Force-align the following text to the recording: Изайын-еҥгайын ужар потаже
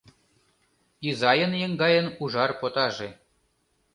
Изайын-еҥгайын 1.07 2.07
ужар 2.23 2.51
потаже 2.59 3.09